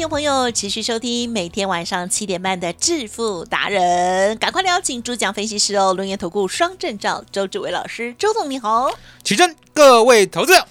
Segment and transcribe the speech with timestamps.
[0.00, 8.90] 听众朋友持续收听每天晚上七点半的致富达人，赶快邀请主讲分析师哦，龙岩投顾双证照周志伟老师，周总你好，
[9.22, 10.66] 起身，各位投资者，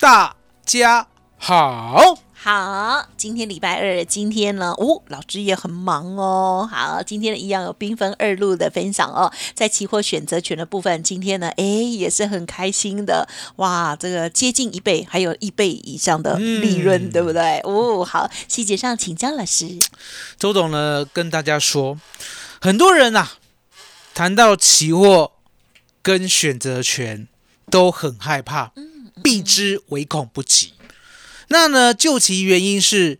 [0.00, 0.34] 大
[0.66, 1.06] 家
[1.38, 2.18] 好。
[2.44, 6.68] 好，今天礼拜二，今天呢，哦，老师也很忙哦。
[6.68, 17.60] 好，今天呢一样有缤纷二路的分享哦，在期货选择权的部分，今天呢，哎，也是很开心的，哇，这个接近一倍，还有一倍以上的利润，对不对？
[17.60, 19.78] 哦，好，细节上请教老师。
[20.36, 21.96] 周董呢跟大家说，
[22.60, 23.28] 很多人呐、
[24.12, 25.30] 谈到期货
[26.02, 27.28] 跟选择权
[27.70, 28.72] 都很害怕，
[29.22, 30.74] 避之唯恐不及。
[31.52, 33.18] 那呢，究其原因是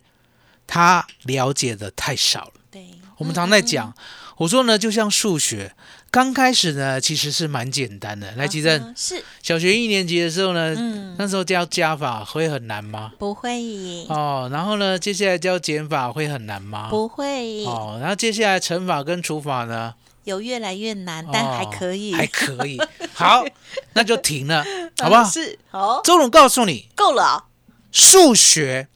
[0.66, 2.52] 他了解的太少了。
[2.70, 2.86] 对，
[3.19, 3.94] 我们常在讲，
[4.38, 5.75] 我说呢，就像数学，
[6.11, 8.33] 刚开始呢其实是蛮简单的。
[8.33, 13.12] 来，吉正，嗯是小学一年级的时候呢，嗯那时候教加法会很难吗？
[13.19, 16.88] 不会，哦，然后呢，接下来教减法会很难吗？
[16.88, 19.94] 不会，哦，然后接下来乘法跟除法呢？
[20.25, 22.80] 有越来越难，但还可以，哦还可以。
[23.12, 23.44] 好，
[23.92, 24.64] 那就停了，
[24.98, 25.25] 好不好？
[25.28, 27.44] 是好，周总告诉你，够了啊。
[27.93, 28.89] 数学。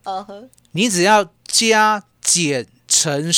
[0.72, 3.30] 你只要加、减、乘、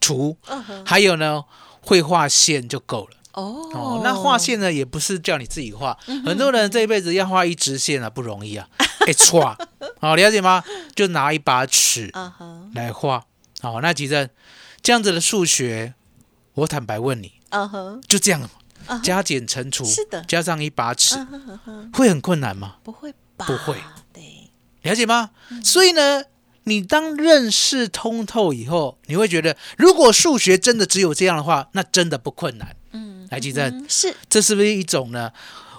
[0.00, 0.36] 除，
[0.84, 1.42] 还有呢
[1.80, 3.16] 会画线就够了。
[3.32, 3.70] 哦。
[3.72, 8.68] 哦，那画，线呢也不是叫你自己画，很多人这一辈子要画一直线啊不容易啊，
[9.06, 9.56] 哎错，
[10.00, 10.62] 好了解吗？
[10.94, 12.12] 就拿一把尺
[12.74, 13.24] 来画。
[13.60, 14.28] 好，那吉正
[14.82, 15.94] 这样子的数学，
[16.52, 17.32] 我坦白问你，
[18.06, 18.48] 就这样
[19.02, 20.22] 加减乘除，是的。
[20.28, 21.16] 加上一把尺，
[21.92, 22.76] 会很困难吗？
[22.84, 23.46] 不会吧？
[23.46, 23.78] 不会，
[24.12, 24.43] 对，
[24.84, 25.30] 了解吗？
[25.50, 26.22] 嗯所以呢，
[26.62, 32.76] 你当认识通透以后，你会觉得，如果数学真的只有这样的话，那真的不困难。
[32.92, 35.32] 嗯，来，吉正，嗯是这是不是一种呢？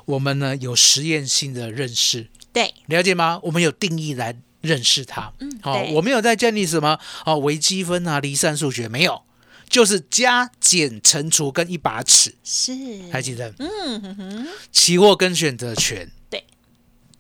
[0.05, 3.39] 我们呢有实验性的认识，对，了解吗？
[3.43, 5.31] 我们有定义来认识它。
[5.39, 9.23] 嗯，好、对我没有在建立什么哦微积分啊、离散数学，没有，
[9.67, 12.35] 就是加减乘除跟一把尺。
[12.43, 12.71] 是，
[13.11, 13.51] 还记得？
[13.57, 16.24] 嗯哼哼，期货跟选择权，对，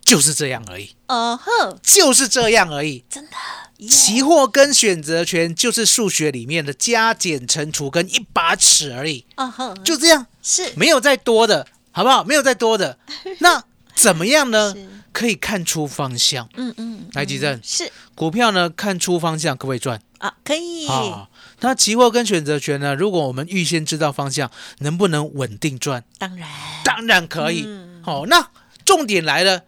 [0.05, 3.03] 就是这样而已，哦哼，就是这样而已。
[3.09, 3.31] 真的，
[3.77, 12.23] 耶期货跟选择权就是数学里面的加减乘除跟一把尺而已，哦哼，就这样，是没有再多的，好不好？
[12.23, 12.99] 没有再多的。
[13.39, 13.63] 那
[13.95, 14.75] 怎么样呢？
[15.11, 16.47] 可以看出方向。
[16.55, 21.29] 嗯嗯，来，吉正，是股票呢看出方向可不可以赚啊，可以，啊？
[21.61, 22.93] 那期货跟选择权呢？
[22.93, 26.03] 如果我们预先知道方向，能不能稳定赚？
[26.19, 26.47] 当然，
[26.83, 27.63] 当然可以。
[27.65, 28.49] 嗯好、那
[28.83, 29.63] 重点来了，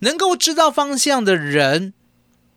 [0.00, 1.94] 能够知道方向的人，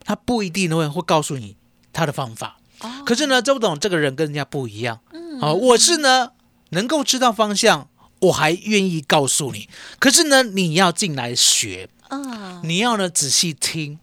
[0.04, 1.56] 他不一定会会告诉你
[1.94, 2.58] 他的方法。
[2.80, 5.00] 哦可是呢，周董这个人跟人家不一样。
[5.14, 6.32] 嗯好、我是呢
[6.70, 7.90] 能够知道方向，
[8.20, 9.70] 我还愿意告诉你。
[10.00, 14.00] 可是呢，你要进来学，嗯，你要呢仔细听，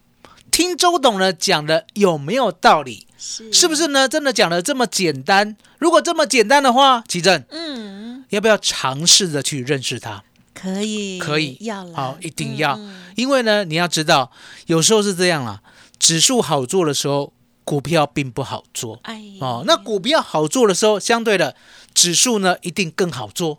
[0.51, 3.07] 听周董呢讲的有没有道理？
[3.19, 3.75] 是是不？
[3.75, 4.09] 是呢？
[4.09, 5.57] 真的讲的这么简单？
[5.79, 10.25] 如果这么简单的话，奇正嗯，要不要尝试着去认识它？
[10.61, 14.31] 可以，可以要了，好，一定要，嗯因为呢，你要知道，
[14.67, 15.61] 有时候是这样啦，
[15.99, 17.33] 指数好做的时候，
[17.65, 19.65] 股票并不好做哎，哦。
[19.67, 21.55] 那股票好做的时候，相对的
[21.95, 23.59] 指数呢，一定更好做，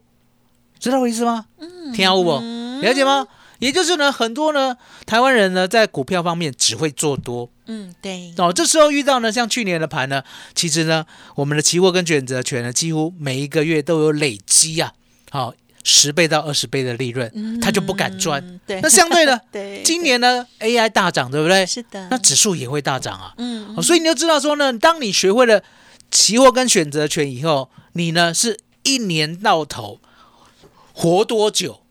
[0.80, 1.46] 知道我意思吗？
[1.60, 2.40] 嗯，听好不？
[2.82, 3.28] 了解吗？
[3.60, 4.76] 也就是呢，很多呢，
[5.06, 8.52] 台湾人呢，在股票方面只会做多嗯，对，哦。
[8.52, 10.24] 这时候遇到呢，像去年的盘呢，
[10.56, 11.06] 其实呢，
[11.36, 14.94] 我们的期货跟选择权呢，几乎每一个月都有累积啊，
[15.30, 18.42] 好、十倍到二十倍的利润，他就不敢赚。
[18.46, 21.66] 嗯对，那相对的， 对，今年呢 AI 大涨，对不对？
[21.66, 23.34] 是的，那指数也会大涨啊。
[23.38, 25.64] 嗯，哦所以你就知道说呢，当你学会了
[26.10, 30.00] 期货跟选择权以后，你呢是一年到头
[30.94, 31.82] 活多久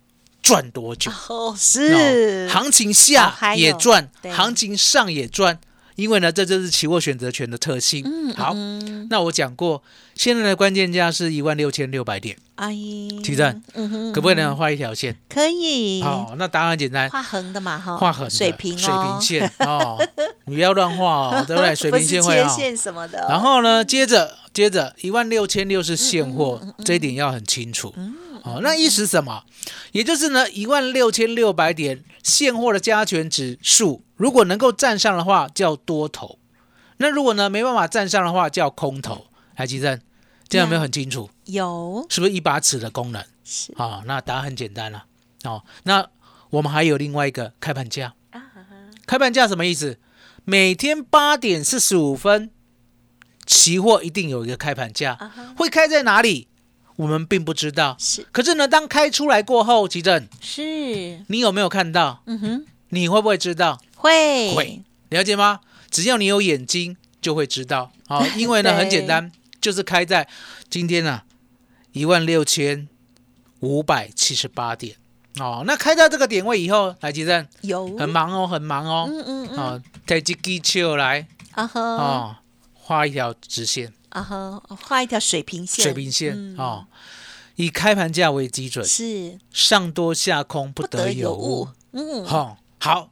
[0.42, 1.10] 赚多久。
[1.28, 5.58] 哦，是哦行情下也赚，行情上也赚，
[5.96, 8.02] 因为呢，这就是期货选择权的特性。
[8.06, 9.82] 嗯，好，嗯那我讲过，
[10.14, 14.54] 现在的关键价是一万六千六百点，阿提正，嗯哼，可不可以呢？
[14.54, 15.16] 画一条线？
[15.28, 19.98] 可以，好，那答案很简单，画横的嘛，哈，画横的水平水哦平，线哦，
[20.46, 21.74] 你不要乱画哦，对不对？
[21.74, 22.48] 水平线会啊。
[22.48, 27.94] 切线什么的，然后呢，接着接着一万六千六是现货，嗯这一点要很清楚。
[28.44, 29.44] 哦，那意思什么？
[29.92, 36.38] 也就是呢，一万六千六百点现货的加权指数，如果能够站上的话，叫多头；
[36.98, 39.26] 那如果呢没办法站上的话，叫空头。
[39.54, 40.00] 海基正，
[40.48, 41.28] 这样有没有很清楚？
[41.44, 43.22] 有是不是一把尺的功能？
[43.44, 45.04] 是啊、那答案很简单了、
[45.44, 46.08] 哦，那
[46.50, 48.40] 我们还有另外一个开盘价啊。
[49.06, 49.98] 开盘价什么意思？
[50.44, 52.50] 每天八点四十五分，
[53.44, 55.18] 期货一定有一个开盘价，
[55.56, 56.48] 会开在哪里？
[57.00, 57.96] 我们并不知道。
[57.98, 62.22] 是可是呢，当开出来过后，奇正，是，你有没有看到？
[62.26, 63.80] 嗯哼，你会不会知道？
[63.96, 65.60] 会会，了解吗？
[65.90, 67.90] 只要你有眼睛，就会知道。
[68.06, 69.32] 好、 因为呢，很简单，
[69.62, 70.28] 就是开在
[70.68, 71.24] 今天啊，
[71.92, 72.86] 一万六千
[73.60, 74.96] 五百七十八点。
[75.38, 79.06] 哦，那开到这个点位以后，来吉正有很忙哦，很忙哦。
[79.08, 82.36] 嗯嗯嗯，哦，带这机球来啊哈哦，
[82.74, 86.56] 画一条直线，啊哈，画一条水平线，水平线嗯。
[86.56, 86.86] 哦，
[87.56, 89.38] 以开盘价为基准，是。
[89.52, 93.10] 上多下空不得有误。，嗯，好、好，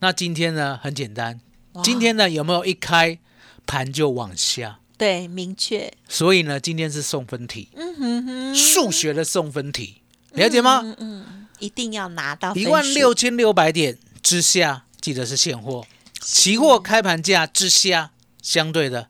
[0.00, 1.40] 那今天呢很简单，
[1.82, 3.18] 今天呢有没有一开
[3.66, 4.80] 盘就往下？
[4.98, 10.00] 对明确，所以呢，今天是送分题，嗯哼哼，数学的送分题，
[10.32, 10.80] 了解吗？
[10.82, 15.84] 嗯嗯，一定要拿到一万六千六百点之下，记得是现货，
[16.20, 19.06] 期货开盘价之下，相对的，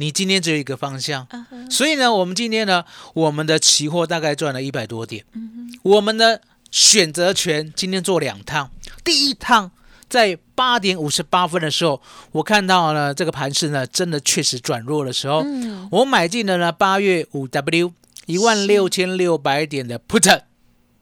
[0.00, 1.28] 你今天只有一个方向，
[1.70, 8.70] 所以呢，我们今天呢，我们的期货大概赚了一百多点，嗯我们的选择权今天做两趟，
[9.04, 9.70] 第一趟。
[10.08, 12.02] 在八点五十八分的时候，
[12.32, 15.88] 我看到呢这个盘势呢真的确实转弱的时候，嗯。
[15.92, 17.92] 我买进了呢八月五 W
[18.26, 20.42] 一万六千六百点的 put，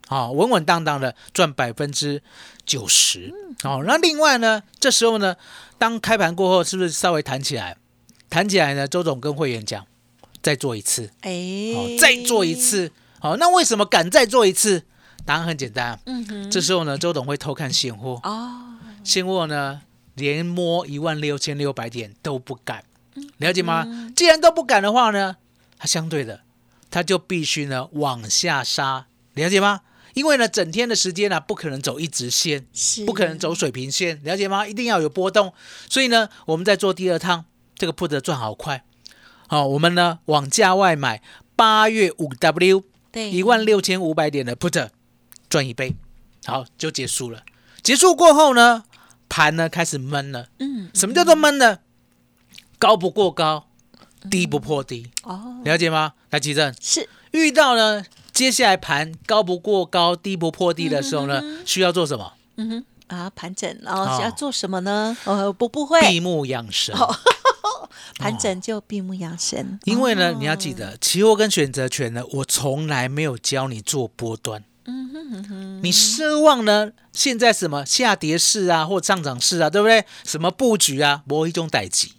[0.07, 2.23] 好、稳稳当当的赚百分之
[2.67, 3.33] 九十。
[3.65, 5.37] 哦，那另外呢，这时候呢，
[5.79, 7.79] 当开盘过后，是不是稍微弹起来？
[8.29, 9.87] 弹起来呢，周总跟会员讲，
[10.43, 11.31] 再做一次，哎
[11.75, 12.93] 好、，再做一，次。
[13.21, 14.85] 好、那为什么敢再做一次？
[15.25, 19.83] 答案很简单啊，嗯哼，这时候呢，周董会偷看现货，哦，现货呢
[20.15, 22.85] 连摸一万六千六百点都不敢，
[23.39, 23.85] 了解吗？
[24.15, 25.37] 既然都不敢的话呢，
[25.77, 26.43] 它相对的，
[26.91, 29.81] 它就必须呢往下杀，了解吗？
[30.15, 34.67] 因为呢，整天的时间呢、不可能走一直线，是不可能走水平线，了解吗？
[34.67, 35.53] 一定要有波动。
[35.89, 37.45] 所以呢，我们在做第二趟，
[37.79, 38.85] 这个 put 赚好快。
[39.47, 41.23] 好、我们呢往价外买
[41.57, 44.91] 八月五 W 对一万六千五百点的 put
[45.49, 45.97] 赚一倍，
[46.45, 47.43] 好就结束了。
[47.83, 48.85] 结束过后呢，
[49.29, 50.49] 盘呢开始闷了。
[50.59, 51.79] 嗯什么叫做闷呢？
[52.79, 53.69] 高不过高，
[54.31, 56.13] 低不破低，哦了解吗？
[56.31, 62.35] 来，奇正，是遇到呢接下来盘高不过高，低不破低的时候呢，需要做什么？
[62.57, 62.85] 嗯哼
[63.17, 65.17] 啊盘整哦哦是要做什么呢？
[65.25, 66.95] 呃不不会闭目养神。
[68.19, 74.65] 盘整就闭目养神，因为呢，哦你要记得，期货跟选择权呢，我从来没有教你做波段。
[74.91, 76.93] 嗯哼哼哼，你奢望呢？
[77.13, 80.05] 现在什么下跌市啊，或上涨市啊，对不对？
[80.25, 82.15] 什么布局啊，某一种代级。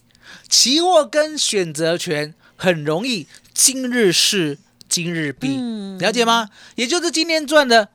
[0.47, 6.49] 期货跟选择权很容易今日事今日毕，嗯了解吗？
[6.75, 7.89] 也就是今天赚的，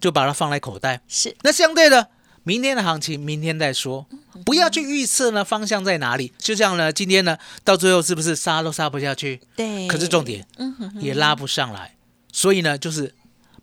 [0.00, 1.00] 就把它放在口袋。
[1.08, 2.08] 是那相对的，
[2.44, 4.06] 明天的行情明天再说，
[4.44, 6.32] 不要去预测呢方向在哪里。
[6.38, 9.40] 就像呢，今天呢到最后是不是杀都杀不下去？
[9.56, 11.96] 对，可是重点嗯哼哼也拉不上来，
[12.32, 13.14] 所以呢，就是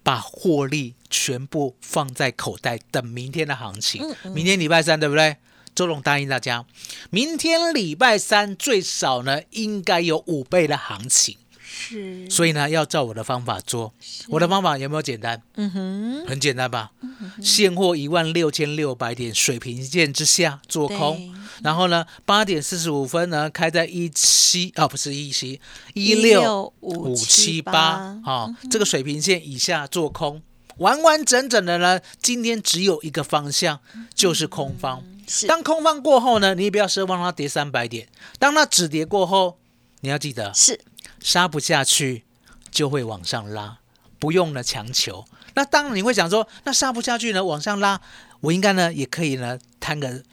[0.02, 4.02] 把获利全部放在口袋，等明天的行情。
[4.24, 5.38] 嗯明天礼拜三对不对？
[5.76, 6.66] 周总答应大家，
[7.10, 11.38] 明天礼拜三最少呢应该有五倍的行情，
[11.80, 13.94] 是，所以呢要照我的方法做。
[14.28, 15.42] 我的方法有没有简单？
[15.56, 16.92] 嗯哼，很简单吧？
[17.42, 21.34] 现货一万六千六百点水平线之下做空，
[21.64, 25.62] 然后呢八点四十五分呢开在一七啊不是一七
[25.94, 28.20] 一六五七八。
[28.26, 30.42] 啊这个水平线以下做空，
[30.80, 33.80] 完完整整的呢今天只有一个方向
[34.14, 35.02] 就是空方。
[35.26, 35.48] 是。
[35.48, 39.58] 当空方过后呢，你也不要奢望它跌三百点，当它止跌过后，
[40.02, 40.80] 你要记得是
[41.22, 42.24] 杀不下去
[42.72, 43.80] 就会往上拉，
[44.20, 45.26] 不用呢强求。
[45.56, 48.00] 那当然你会想说，那杀不下去呢，往上拉，
[48.42, 50.24] 我应该呢也可以呢摊个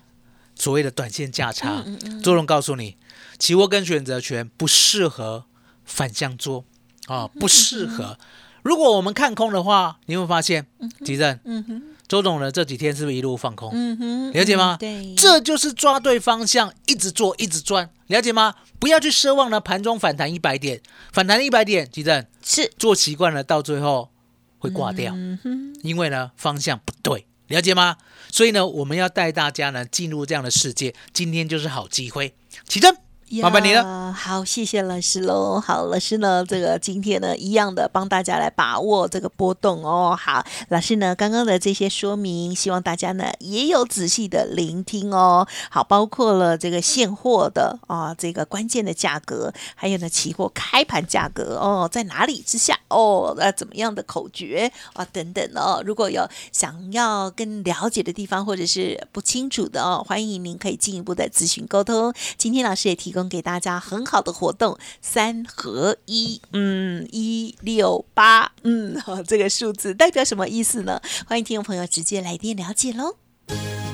[0.54, 1.84] 所谓的短线价差。
[2.22, 2.96] 周龙告诉你，
[3.38, 5.46] 期货跟选择权不适合
[5.84, 6.64] 反向做
[7.06, 8.18] 啊、不适合。
[8.62, 10.66] 如果我们看空的话，你会发现，
[11.04, 13.70] 吉正，嗯哼，周董呢这几天是不是一路放空？
[13.72, 18.54] 嗯哼，了解吗嗯对，这就是抓对方向，一直做，一直赚，了解吗？
[18.78, 20.80] 不要去奢望呢盘中反弹一百点，
[21.12, 24.10] 反弹一百点，吉正是做习惯了，到最后
[24.58, 27.96] 会挂掉，嗯，因为呢方向不对，了解吗？
[28.30, 32.34] 所以呢，我们要带大家呢进入这样的世界，今天就是好机会。
[32.68, 32.94] 起正，
[33.42, 33.82] 麻烦你了。
[33.82, 34.12] 了。
[34.12, 35.60] 好，谢谢老师喽。
[35.60, 40.16] 好，老师呢，这个今天呢，一样的帮大家来把握这个波动哦。
[40.18, 45.46] 好，老师呢，刚刚的这些说明，希望大家呢也有仔细的聆听哦。
[45.70, 55.82] 好，包括了这个现货的啊，这个关键的价格，还有呢期货开盘价格哦，在哪里之下哦，那怎么样的口诀啊等等哦。
[55.84, 62.14] 如果有想要更了解的地方，或者是不清楚的哦，欢迎您可以进一步的咨询沟通。
[62.38, 71.00] 今天老师也提供给大家很好的活动，三合一，嗯，一六八，嗯，好， 这个数字代表什么意思呢？
[71.26, 73.16] 欢迎听众朋友直接来电了解喽。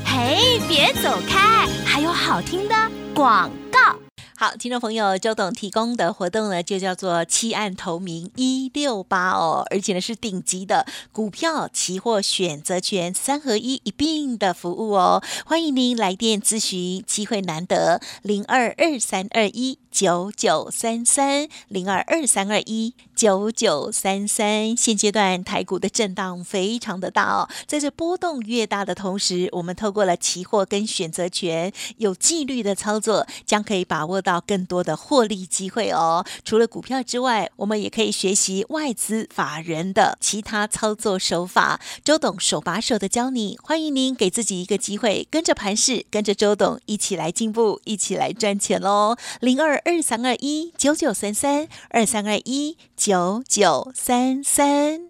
[0.05, 2.75] 嘿，别走开，还有好听的
[3.15, 4.12] 广告。
[4.43, 15.23] 好，听众朋友，周董提供的活动呢，就叫做弃暗投明一六八哦，而且呢是顶级的股票、期货、选择权三合一一并的服务哦。
[15.47, 24.75] 欢迎您来电咨询，机会难得，零二二三二一九九三三零二二三二一九九三三。
[24.75, 36.25] 现阶段台股的震荡非常的大哦，在这波动越大的同时，我们透过了期货跟选择权有纪律的操作，将可以把握到更多的获利机会哦。
[36.43, 41.79] 除了股票之外，我们也可以学习外资法人的其他操作手法。
[42.03, 49.17] 周董手把手的教你，欢迎您给自己一个机会，跟着盘势，跟着周董一起来进步，一起来赚钱喽！
[49.41, 55.01] 零二二三二一九九三三二三二一九九三三。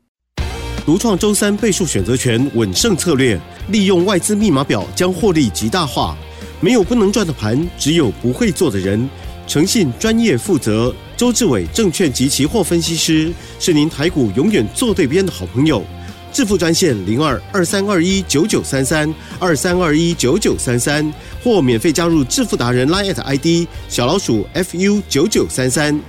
[0.86, 3.38] 独创周三倍数选择权稳胜策略，
[3.68, 6.16] 利用外资密码表将获利极大化。
[6.58, 9.06] 没有不能赚的盘，只有不会做的人。
[9.46, 15.84] 诚信、专业、负责，周志伟证券及期货分析师是您台股永远做对边的好朋友。
[16.32, 21.12] 致富专线零二二三二一九九三三二三二一九九三三，
[21.44, 26.00] 或免费加入致富达人 Line at ID 小老鼠 fu 九九三三。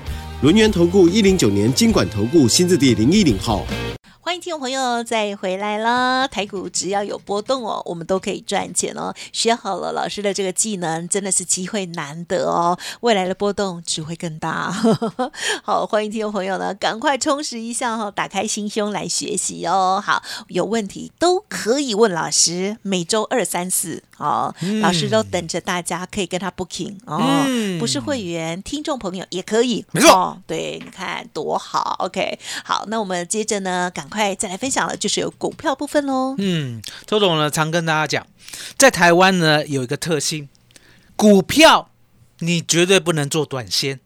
[0.42, 3.65] 轮源投顾一零九年经管投顾新字第零一零号。
[4.25, 6.25] 欢迎听众朋友再回来啦！
[6.30, 9.13] 台股只要有波动哦，我们都可以赚钱哦。
[9.34, 12.80] 学好了老师的这个技能，真的是机会难得哦。
[13.01, 14.72] 未来的波动只会更大。
[15.62, 20.01] 好，欢迎听众朋友呢，赶快充实一下哈、哦，打开心胸来学习哦。
[20.01, 27.20] 好，有问题都可以问老师，每周二、三、四哦，老师都等着大家可以跟他 booking 哦。
[27.46, 31.96] 嗯不是会员，听众朋友也可以，没错哦对，你看多好。
[32.00, 36.36] OK，好，那我们接着呢，赶快再来分享了，就是有股票部分喽。
[36.38, 38.25] 嗯，周董呢常跟大家讲，
[38.77, 40.48] 在台湾呢有一个特性，
[41.15, 41.89] 股票
[42.39, 44.00] 你绝对不能做短线，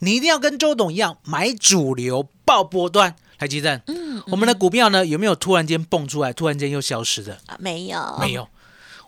[0.00, 3.14] 你一定要跟周董一样买主流爆波段。
[3.38, 7.36] 台积电，嗯，我们的股票呢有没有突然间蹦出来，突然间又消失的？
[7.46, 8.48] 啊没有，没有，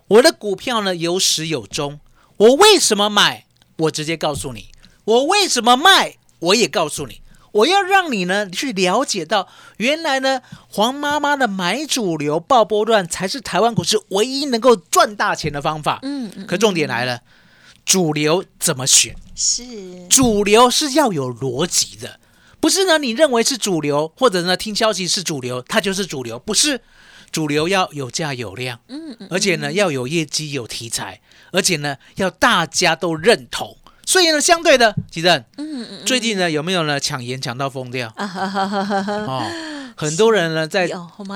[0.09, 2.01] 我的股票呢有始有终。
[2.37, 3.47] 我为什么买？
[3.77, 4.69] 我直接告诉你。
[5.05, 6.17] 我为什么卖？
[6.41, 7.21] 我也告诉你。
[7.53, 9.47] 我要让你呢去了解到，
[9.77, 16.01] 原来呢黄妈妈的买主流爆波段才是台湾股市唯一能够赚大钱的方法。
[16.03, 17.21] 嗯嗯，可重点来了，
[17.85, 19.15] 主流怎么选？
[19.37, 19.63] 是，
[20.09, 22.19] 主流是要有逻辑的，
[22.59, 22.99] 不是呢？
[22.99, 26.81] 你认为是主流，或者呢听消息是主流，它就是主流，不是
[27.35, 33.77] 主流要有价有量，嗯嗯，而且呢要有业绩、有题材，而且呢要大家都认同。
[34.07, 38.13] 所以呢，相对的，吉正，嗯嗯最近呢有没有呢抢盐抢到疯掉？
[38.15, 39.93] 啊哈哈哈哈哈，哦？
[39.97, 40.89] 很多人呢在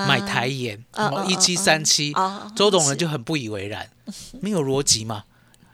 [0.07, 0.85] 买台盐，
[1.27, 3.91] 一七三七哦，周董呢就很不以为然，
[4.41, 5.25] 没有逻辑嘛？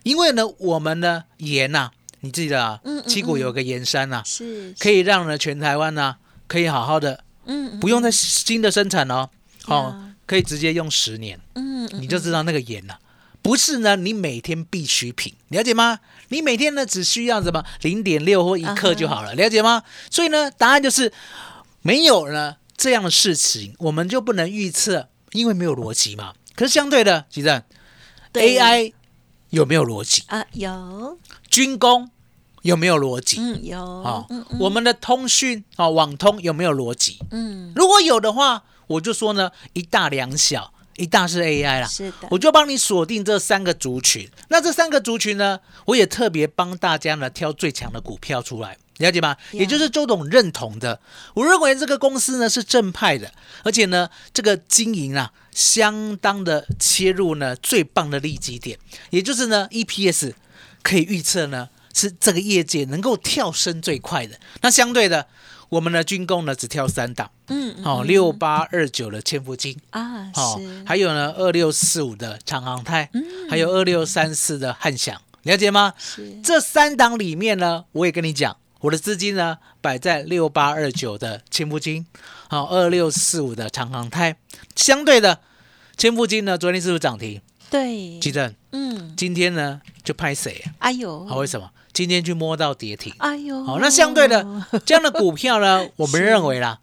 [0.04, 1.90] 因为呢我们呢盐呐，
[2.20, 6.16] 你记得啊七股有个盐山呐，是可以让呢全台湾呢
[6.46, 9.28] 可以好好的，嗯不用再新的生产哦，
[9.66, 12.96] 哦呀，可以直接用十年，嗯你就知道那个盐呐、
[13.42, 16.00] 不是呢你每天必需品，了解吗？
[16.28, 19.82] 你每天呢只需要什么零点六或一克就好了，了解吗？
[20.10, 21.12] 所以呢，答案就是
[21.82, 26.32] 没有呢这样的事情，我们就不能预测，因为没有逻辑嘛。
[26.56, 27.62] 可是相对的，其实
[28.32, 28.92] 对 AI
[29.50, 30.22] 有没有逻辑？
[30.28, 31.18] 啊有，
[31.50, 32.10] 军工
[32.62, 33.36] 有没有逻辑？
[33.40, 37.18] 嗯有，哦嗯，我们的通讯啊、哦，网通有没有逻辑？
[37.30, 44.28] 嗯如果有的话，我就说呢，一大两小，一大是 AI 啦，是的，我就帮你锁定这三个族群。
[44.48, 48.76] 那这三个族群呢，我也特别帮大家呢挑最强的股票出来。
[48.98, 49.36] 了解吗？
[49.50, 51.00] 也就是周董认同的。
[51.34, 53.32] 我认为这个公司呢是正派的，
[53.64, 58.78] 而且呢这个经营啊相当的切入呢最棒的利基点，
[59.10, 60.34] 也就是呢 EPS
[60.84, 64.38] 可以预测呢是这个业界能够跳升最快的。
[64.60, 65.26] 那相对的，
[65.74, 69.76] 我们的军工呢只挑三档，嗯，好哦六八二九的千福金。
[69.90, 73.24] 啊，哦是，，还有呢，二六四五的长航泰，嗯。
[73.50, 75.92] 还有二六三四的汉翔，了解吗？
[75.98, 76.40] 是。
[76.44, 82.06] 这三档里面呢，我也跟你讲，我的资金呢摆在六八二九的千福金，
[82.48, 84.36] 好、二六四五的长航泰，
[84.76, 85.40] 相对的
[85.96, 87.40] 千福金呢，昨天是不是涨停？
[87.68, 90.62] 对，记得嗯，今天呢就拍谁？
[90.64, 90.70] 啊？
[90.78, 91.68] 哎呦，好、为什么？
[91.94, 93.14] 今天去摸到跌停。
[93.18, 94.44] 哎呦，好、那相对的
[94.84, 96.78] 这样的股票呢， 我们认为啦，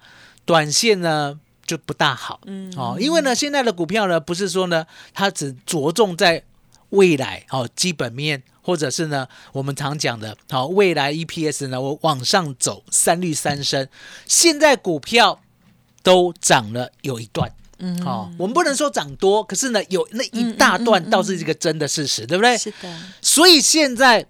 [0.45, 2.39] 短线呢就不大好。
[2.45, 6.43] 嗯，哦，因为呢，现在的股票呢，不是说呢，它只着重在
[6.89, 13.87] 未来哦基本面，或者是呢，我们常讲的，好、未来 EPS 呢，我往上走，三率三升，
[14.25, 15.41] 现在股票
[16.01, 17.51] 都涨了有一段。
[17.83, 22.55] 嗯，哦，我们不能说涨多，可是呢，有那一大段倒是一个真的事实，对不对？
[22.57, 24.23] 是的，所以现在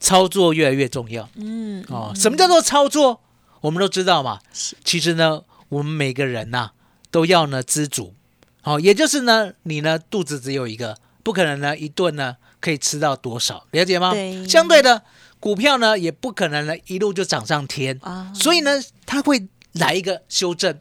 [0.00, 1.28] 操作越来越重要。
[1.36, 3.20] 嗯，哦，什么叫做操作？
[3.60, 4.74] 我们都知道嘛是。
[4.82, 6.70] 其实呢，我们每个人呐、
[7.10, 8.14] 都要呢知足。
[8.62, 14.12] 好、也就是呢，你呢肚子只有一个，不可能呢一顿呢可以吃到多少，了解吗？
[14.12, 15.02] 对相对的，
[15.38, 20.78] 股票呢也不可能呢一路就涨上天，啊，所以呢，它会来一个修正，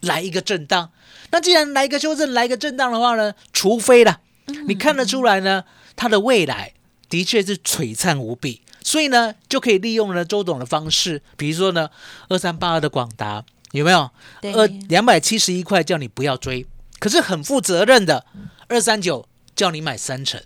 [0.00, 0.90] 来一个震荡。
[1.30, 4.20] 那既然来一个修正，来一个震荡的话呢，除非啦，
[4.66, 5.64] 你看得出来呢，
[5.96, 6.74] 它的未来
[7.12, 11.90] 的确是璀璨无比，所以呢，就可以利用了周董的方式，比如说呢，
[12.30, 14.10] 二三八二的广达有没有？
[14.40, 14.54] 对。
[14.54, 16.66] 二两百七十一块叫你不要追，
[16.98, 18.24] 可是很负责任的
[18.68, 20.40] 二三九叫你买三成，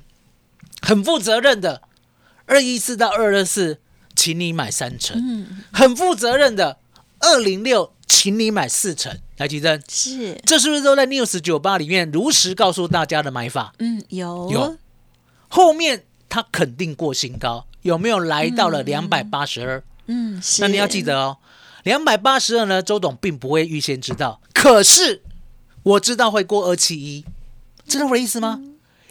[0.83, 1.83] 很负责任的
[2.47, 3.79] 二一四到二二四，
[4.17, 6.79] 请你买三成，嗯，很负责任的
[7.21, 9.17] 二零六，请你买四成。
[9.37, 13.73] 来，吉珍，是，这是不是都在 News 酒吧里面如实告诉大家的买法？
[13.79, 14.51] 嗯，有。
[14.51, 14.77] 有。
[15.49, 16.05] 后面
[16.37, 19.83] 它肯定过新高，有没有来到了两百八十二？
[20.05, 21.39] 嗯，是，那你要记得哦，
[21.85, 25.23] 两百八十二呢，周董并不会预先知道，可是
[25.83, 27.25] 我知道会过二七一，
[27.89, 28.61] 知道我的意思吗？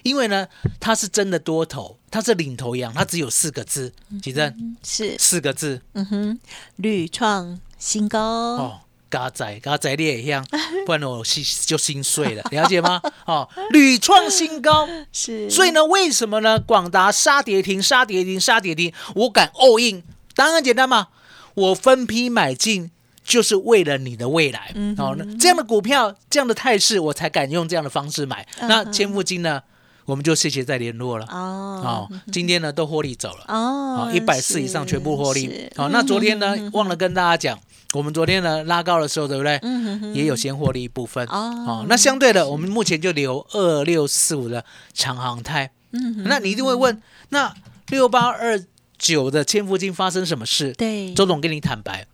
[0.04, 0.48] 因为呢，
[0.80, 5.82] 它是真的多头，它是领头羊，它只有四个字，几正，是，四个字。
[5.94, 6.40] 嗯哼，
[6.76, 8.82] 屡创新高，哦。
[9.10, 10.46] 嘎仔，嘎仔你也一样，
[10.86, 13.02] 不然我心就心碎了， 了解吗？
[13.26, 16.60] 哦，屡创新高， 是，所以呢，为什么呢？
[16.60, 20.04] 广达杀跌停，杀跌停，杀跌停，我敢 all in，
[20.36, 21.08] 当然简单嘛，
[21.54, 22.92] 我分批买进。
[23.28, 28.48] 就是为了你的未来，嗯哦，那这样的股票，这样的态势，我才敢用这样的方式买。
[28.60, 29.60] 嗯那千富金呢，
[30.06, 31.26] 我们就谢谢再联络了。
[31.32, 35.72] 哦哦，今天呢都获利走了，哦啊，一百四以上全部获利是。
[35.76, 37.60] 好，那昨天呢嗯忘了跟大家讲，
[37.94, 39.58] 我们昨天呢拉高的时候，对不对？
[39.62, 41.26] 嗯哼哼也有先获利一部分。
[41.28, 45.72] 哦哦，那相对的，我们目前就留二六四五的长航泰。
[45.92, 47.54] 嗯哼那你一定会问，那
[47.88, 48.62] 六八二
[48.98, 50.74] 九的千富金发生什么事？
[50.74, 52.06] 对，周总跟你坦白，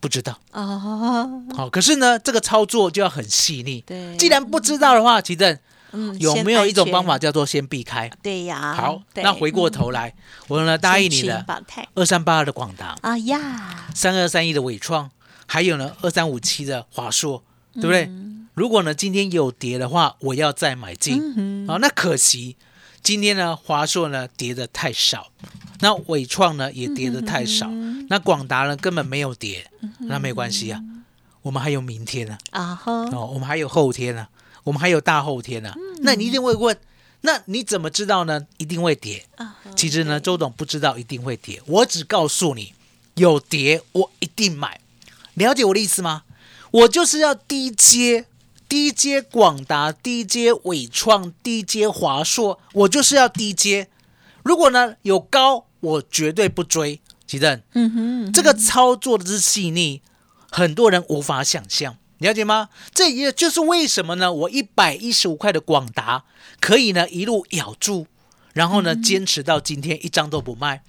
[0.00, 0.38] 不知道。
[0.52, 3.84] 哦，好、可是呢，这个操作就要很细腻。
[3.86, 5.56] 对，既然不知道的话，其正
[5.92, 7.04] 嗯有没有一种方？
[7.04, 8.10] 法叫做先避开？
[8.22, 10.14] 对呀，好，那回过头来，
[10.48, 15.10] 我呢答应你先的群保泰二三八二的广达，啊呀，三二三一的伟创，
[15.46, 17.42] 还有呢二三五七的华硕，
[17.74, 18.04] 对不对？
[18.04, 21.18] 嗯如果呢今天有跌的话，我要再买进。
[21.18, 21.68] 嗯哼。
[21.68, 22.56] 好、那可惜
[23.00, 25.28] 今天呢华硕呢跌的太少，
[25.78, 30.82] 那伟创呢也跌的太少，嗯那广达呢根本没有跌，那没关系啊，
[31.42, 34.26] 我们还有明天呢、啊哈，哦，我们还有后天呢、
[34.70, 36.78] 我们还有大后天呢、那你一定会问，
[37.22, 38.46] 那你怎么知道呢？
[38.56, 39.26] 一定会跌？
[39.34, 42.72] 啊其实呢，周董不知道一定会跌，我只告诉你，
[43.16, 44.80] 有跌我一定买。
[45.34, 46.22] 了解我的意思吗？
[46.70, 48.26] 我就是要低阶，
[48.68, 53.88] 低阶广达，低阶伟创，低阶华硕，我就是要低阶。
[54.44, 57.00] 如果呢有高，我绝对不追。
[57.26, 60.00] 吉正，嗯哼，这个操作的之细腻，
[60.48, 62.68] 很多人无法想象，了解吗？
[62.94, 64.32] 这也就是为什么呢？
[64.32, 66.24] 我一百一十五块的广达
[66.60, 68.06] 可以呢一路咬住，
[68.52, 70.82] 然后呢坚持到今天一张都不卖，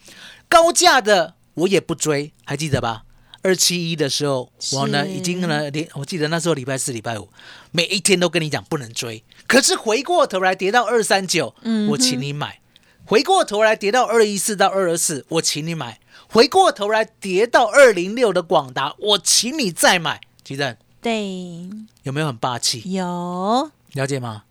[0.50, 3.04] 高价的我也不追，还记得吧？
[3.44, 7.30] 二七一的时候，我呢已经呢连我记得那时候礼拜四、礼拜五，
[7.72, 12.60] 每一天都跟你讲不能追，可是回过头来跌到二三九，嗯我请你买；
[13.06, 15.94] 回过头来跌到二一四到二二四，我请你买；
[16.28, 20.20] 回过头来跌到二零六的广达，我请你再买。
[20.44, 21.69] 吉正对，
[22.03, 22.83] 有没有很霸气？
[22.91, 24.43] 有，了解吗？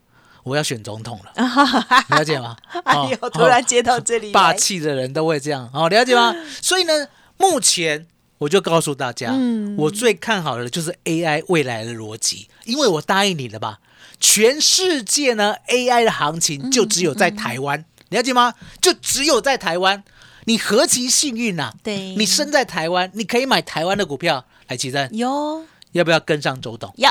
[0.42, 1.32] 我要选总统了，
[2.16, 2.56] 了解吗？
[2.84, 6.34] 哎哦呦， 突然接到这里霸气的人都会这样，好，了解吗？
[6.62, 8.06] 所以呢，目前
[8.38, 9.76] 我就告诉大家，嗯。
[9.78, 13.78] 我最看好的就是 AI 未来的逻辑，因为我答应你了吧，
[14.18, 18.54] 全世界呢 AI 的行情就只有在台湾，你了解吗？
[18.80, 20.02] 就只有在台湾，
[20.46, 22.16] 你何其幸运呐、对。
[22.16, 24.44] 你生在台湾，你可以买台湾的股票。
[24.68, 27.10] 来，奇珍，哟要不要跟上周董，要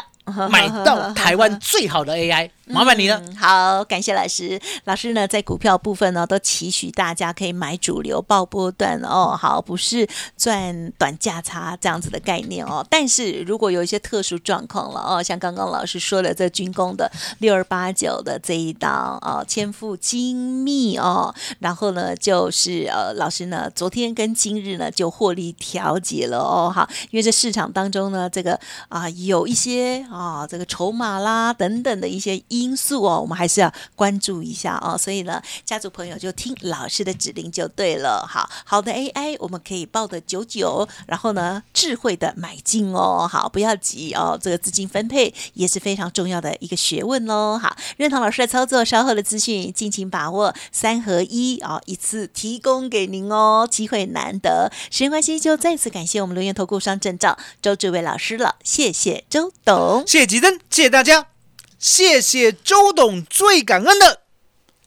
[0.49, 2.49] 买到台湾最好的 AI？
[2.69, 3.19] 麻烦你了。
[3.35, 4.59] 好，感谢老师。
[4.83, 9.35] 老师呢，在股票部分呢，都期许大家可以买主流爆波段哦。
[9.35, 12.85] 好，不是赚短价差这样子的概念哦。
[12.87, 26.71] 但是如果有一些特殊状况了哦，像刚刚老师说的这军工的六二八九的这一档哦，千富精密哦，然后呢，就是呃，老师呢，昨天跟今日呢就获利调节了哦。
[26.73, 34.97] 好，因为这市场当中呢，这个啊、有一些啊、这个筹码啦等等的一些因素哦，我们还是要关注一下哦。
[34.97, 38.25] 所以呢，家族朋友就听老师的指令就对了。
[38.27, 43.27] 好好的 AI，我们可以抱得久久，然后呢，智慧的买进哦。
[43.29, 47.57] 好，不要急哦，这个资金分配也是非常重要的一个学问喽。
[47.57, 54.71] 好，认同老师的操作，稍后的资讯尽情把握，三合一啊、一次提供给您哦，机会难得。
[54.91, 60.03] 时间关系，就再次感谢我们留言投顾商证照周志伟老师了，谢谢周董。
[60.05, 61.38] 谢谢吉珍，谢谢大家，
[61.79, 64.21] 谢谢周董，最感恩的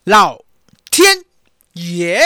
[0.05, 0.45] 老
[0.91, 1.25] 天
[1.73, 2.21] 爷。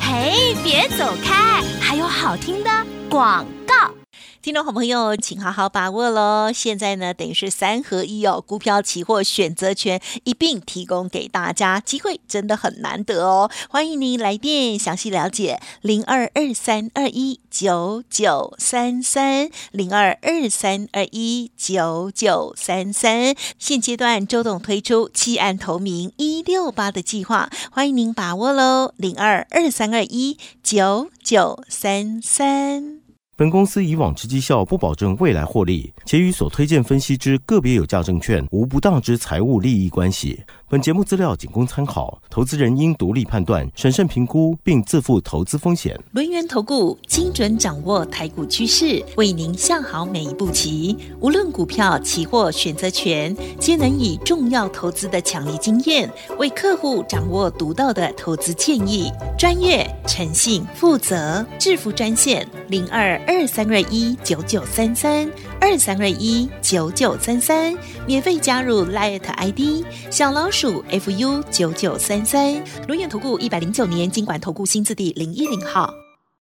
[0.00, 2.70] 嘿，别走开，还有好听的
[3.10, 3.99] 广告。
[4.42, 6.50] 听众好朋友，请好好把握喽！
[6.50, 13.50] 现在呢，等于是三合一哦，股票、期货、选择权一并提供给大家，机会真的很难得哦！
[13.68, 23.34] 欢迎您来电详细了解零二二三二一九九三三零二二三二一九九三三。
[23.58, 28.94] 现阶段周董推出弃暗投明一六八的计划，欢迎您把握喽！
[28.96, 32.99] 零二二三二一九九三三。
[33.40, 40.38] 本公司以往之绩效不保证未来获利，且与所推荐分析之个别有价证券无不当之财务利益关系。
[40.70, 45.98] 本节目资料仅供参考，投资人应独立判断、审慎评估，并自负投资风险。
[46.12, 50.96] 轮源投顾精准掌握台股趋势，为您下好每一步棋。
[51.18, 59.10] 无论股票、期货、选择权，皆能以重要投资的强力经验，为客户掌握独到的投资建议。
[59.36, 65.28] 专业、诚信、负责，致富专线零二二三二一九九三三
[65.60, 72.54] 二三二一九九三三，免费加入 Light ID 小老鼠 fu 九九三三。
[72.86, 75.99] 轮源投顾一百零九年经管投顾新字第零一零号。